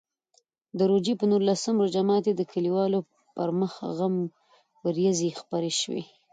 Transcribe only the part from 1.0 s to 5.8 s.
په نولسم روژه ماتي د کلیوالو پر مخ غم وریځې خپرې